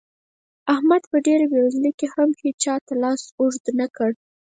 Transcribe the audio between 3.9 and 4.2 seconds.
کړ.